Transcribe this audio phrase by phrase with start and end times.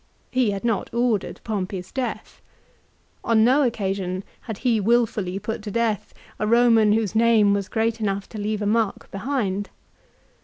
[0.31, 2.41] He had not ordered Pompey's death.
[3.23, 8.01] On no occasion had he wilfully put to death a Roman whose name was great
[8.01, 9.69] enough to leave a mark behind.